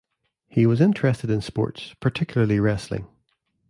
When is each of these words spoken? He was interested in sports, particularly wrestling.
He 0.47 0.65
was 0.65 0.81
interested 0.81 1.29
in 1.29 1.41
sports, 1.41 1.93
particularly 1.99 2.59
wrestling. 2.59 3.05